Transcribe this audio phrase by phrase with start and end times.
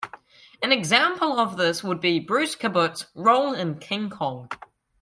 [0.63, 4.49] An example of this would be Bruce Cabot's role in "King Kong".